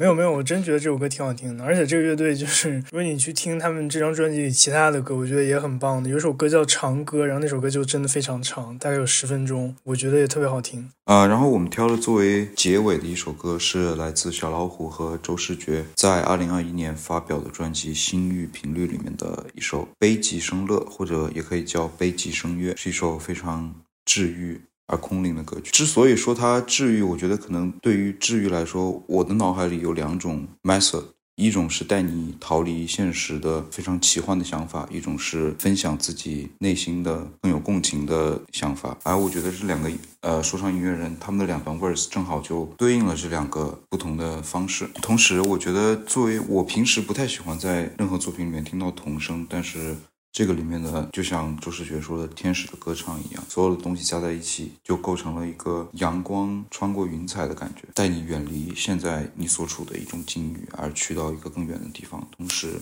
[0.00, 6.08] 没有没有，我真觉得这首歌挺好听的，而且这个乐队就是，如果你去听他们这张专辑里其他的歌，我觉得也很棒的。
[6.08, 10.88] 有首歌叫《长歌》，然后那首歌就真的非常长，大概有十分钟，我觉得也特别好听。
[11.06, 25.70] 啊、然后我们挑的作为结尾的一首歌是来自小老虎和周世觉在二零二一年发表的专辑《心域频率》里面的一首《悲极生乐》，或者也可以叫《悲极生乐》，是一首非常治愈而空灵的歌曲。
[25.70, 31.04] 之所以说它治愈，我觉得可能对于治愈来说，我的脑海里有两种 method。
[31.40, 38.98] 一种是带你逃离现实的非常奇幻的想法，一种是分享自己内心的更有共情的想法。
[39.04, 39.88] 而我觉得这两个
[40.22, 44.88] 呃说唱音乐人他们的两段 verse 正好就对应了这两个不同的方式。
[45.00, 49.94] 同时，我觉得作为我平时不太喜欢在任何作品里面听到童声，但是
[50.38, 62.80] 这个里面的就像周世学说的天使的歌唱一样，所有的东西加在一起，就构成了一个阳光穿过云彩的感觉，带你远离现在你所处的一种境遇，而去到一个更远的地方，同时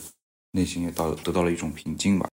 [0.51, 2.29] 内心也到得到了一种平静吧。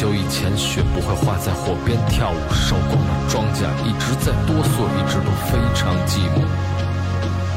[0.00, 6.40] 久很久以前，雪不会化在火边跳舞，收光了庄稼，一直在哆嗦，一直都非常寂寞。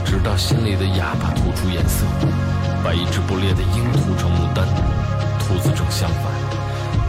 [0.03, 2.03] 直到心里的哑巴吐出颜色，
[2.83, 4.67] 把一只不列的鹰涂成牡丹。
[5.39, 6.25] 兔子正相反，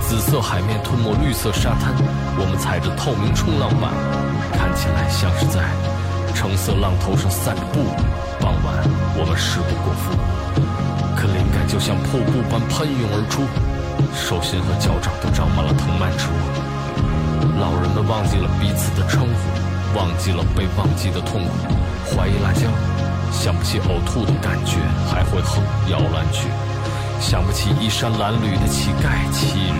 [0.00, 1.92] 紫色海面吞没绿色沙滩，
[2.38, 3.90] 我们踩着透明冲浪板，
[4.54, 5.66] 看起来像是在
[6.32, 7.82] 橙色浪头上散步。
[8.38, 8.86] 傍晚，
[9.18, 10.14] 我们事不过腹，
[11.16, 13.42] 可灵感就像瀑布般喷涌而出，
[14.14, 16.36] 手心和脚掌都长满了藤蔓植物。
[17.60, 21.50] 老人们忘记了彼此的称呼，忘记了被忘记的痛苦，
[22.10, 22.68] 怀疑辣椒，
[23.30, 24.78] 想不起呕吐的感觉，
[25.10, 26.48] 还会哼摇篮曲，
[27.20, 29.74] 想不起衣衫褴褛的乞丐，乞日。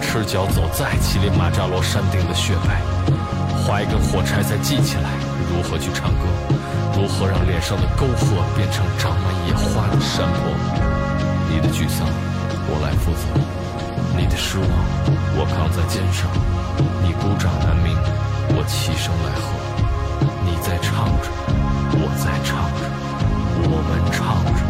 [0.00, 2.80] 赤脚走在乞力马扎罗山顶的雪白，
[3.64, 5.10] 划一根火柴再记起来
[5.50, 6.28] 如何去唱歌，
[6.94, 10.52] 如何让脸上的沟壑变成长满野花的山坡。
[11.48, 12.06] 你的沮丧，
[12.68, 13.26] 我来负责；
[14.16, 14.68] 你的失望，
[15.36, 16.28] 我扛在肩上；
[17.02, 17.96] 你孤掌难鸣，
[18.56, 19.52] 我齐声来和。
[20.44, 21.28] 你在唱着，
[21.98, 22.84] 我在唱着，
[23.68, 24.61] 我们唱着，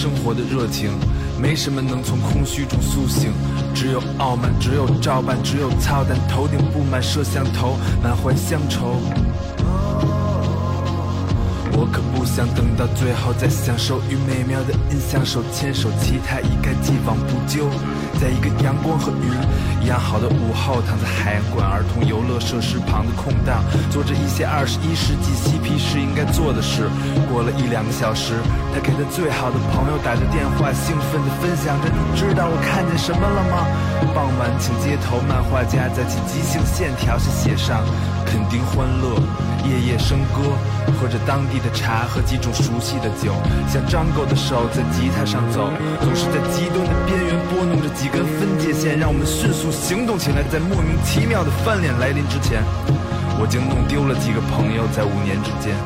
[0.00, 0.90] 生活的热情。
[1.38, 3.32] 没什么能从空虚中苏醒，
[3.74, 6.16] 只有傲慢，只有照办，只有操蛋。
[6.26, 8.96] 头顶布满摄像头，满怀乡愁。
[11.72, 17.68] 我可不想等到最后再享受与美妙的音响手牵手，期待一概既往不咎。
[18.20, 19.28] 在一个阳光和雨
[19.80, 26.88] 一样好的午后，躺在海洋馆儿童游乐设施旁的空档，做着一些二十一世纪嬉皮士应该做的事。
[27.32, 28.38] 过了一两个小时，
[28.72, 33.66] 他给他最好的朋友打着电话，兴奋地分享着：“你知道我看见什么了吗？”
[34.14, 37.82] 傍晚，请街头漫画家在其即兴线条上写上
[38.28, 39.16] “肯定欢乐”。
[39.68, 40.56] 夜夜笙歌，
[40.98, 43.34] 喝着当地的茶和几种熟悉的酒，
[43.68, 45.70] 像张狗的手在吉他上走，
[46.00, 50.42] 总是在极端的边缘拨弄着几根分界线，让我们迅速行动起来。
[50.50, 52.62] 在莫名其妙的翻脸来临之前，
[53.38, 55.76] 我竟弄丢了几个朋友，在五年之间，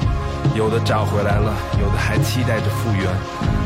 [0.54, 3.10] 有的找回来了，有的还期待着复原。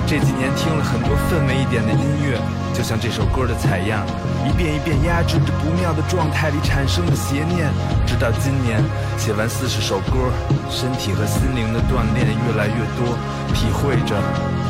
[0.07, 2.41] 这几年听了很多氛围一点的音乐，
[2.73, 4.07] 就像这首歌的采样，
[4.49, 7.69] 一遍一遍压制着不妙的状态里产生的邪念，
[8.07, 8.83] 直到今年
[9.19, 10.33] 写完四十首歌，
[10.71, 13.13] 身体和心灵的锻炼越来越多，
[13.53, 14.17] 体会着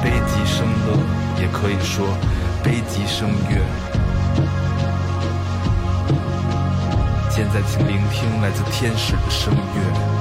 [0.02, 0.98] 悲极生乐，
[1.40, 2.04] 也可以说
[2.64, 3.62] 悲极生乐。
[7.30, 10.17] 现在，请聆听来自天使的声乐。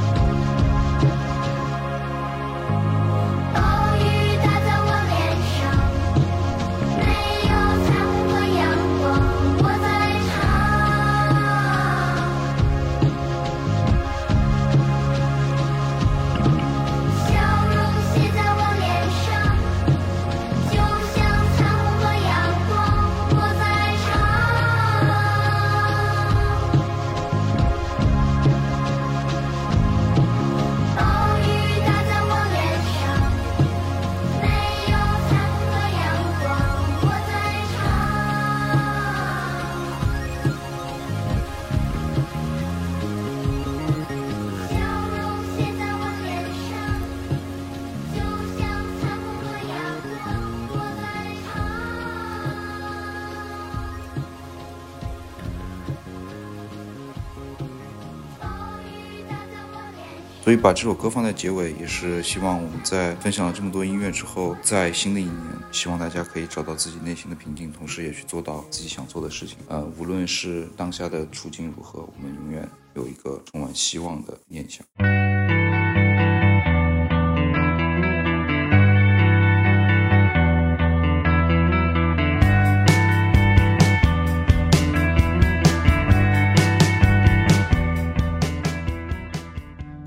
[60.48, 65.36] 所以把这首歌放在结尾，也是希望我们在分享了这么多音乐之后，在新的一年，
[65.74, 69.57] 希望大家可以找到自己内心的平静，同时也去做到自己想做的事情。
[69.68, 75.27] 呃，无论是当下的处境如何，我们永远有一个充满希望的念想。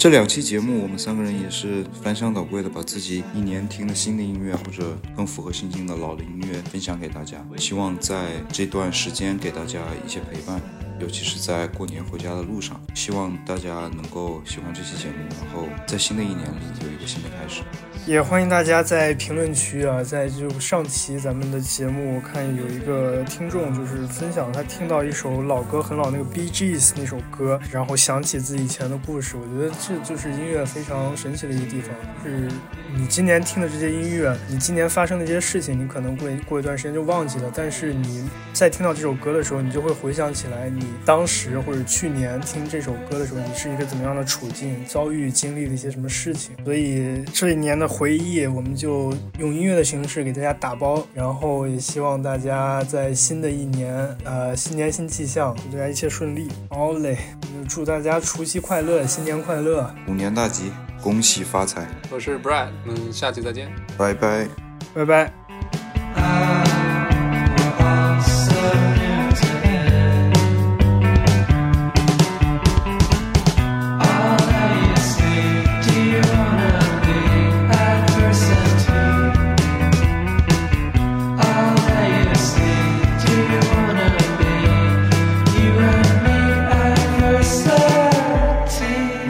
[0.00, 7.36] 这两期节目，我们三个人也是翻箱倒柜的，把自己一年听的新的音乐或者更符合心境的老的音乐分享给大家。
[7.58, 10.58] 希望在这段时间给大家一些陪伴，
[11.00, 12.80] 尤其是在过年回家的路上。
[12.94, 17.62] 希望大家能够喜欢这期节目，然后在新的一年里有一个新的开始。
[18.06, 29.36] 也欢迎大家在评论区啊，在就上期咱们的节目，我看有一个听众就是分享他听到一首老歌很老那个 B G S 那首歌，然后想起自己以前的故事。
[29.36, 31.94] 我觉得这就是音乐非常神奇的一个地方，
[32.24, 32.48] 是
[32.96, 46.54] 你今年听的这些音乐，你今年发生的这些事情，你可能会过一段时间就忘记了，但是你在听到这首歌的时候，你就会回想起来你当时或者去年听这首歌的时候，你是一个怎么样的处境，遭遇经历了一些什么事情。
[46.64, 53.94] 所以这一年的回忆，我们就用音乐的形式给大家打包，然后也希望大家在新的一年，
[54.24, 56.48] 呃，新年新气象，祝大家一切顺利。
[56.70, 60.72] 好嘞，就祝大家除夕快乐，新年快乐，虎年大吉，
[61.02, 63.70] 恭喜发财，我是 Brad，我们下期再见。
[63.96, 64.48] 拜拜。
[64.92, 66.79] 拜拜。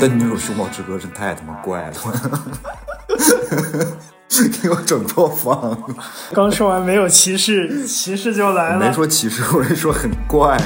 [0.01, 1.93] 但你那首《熊猫之歌》真太他妈怪了，
[4.63, 5.79] 给我整破防。
[6.33, 8.79] 刚说完没有歧视，歧视就来了。
[8.79, 10.59] 没说歧视，我是说很怪。